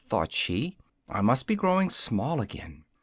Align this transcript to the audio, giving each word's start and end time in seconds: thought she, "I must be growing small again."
thought 0.03 0.31
she, 0.31 0.75
"I 1.07 1.21
must 1.21 1.45
be 1.45 1.53
growing 1.55 1.91
small 1.91 2.41
again." 2.41 2.85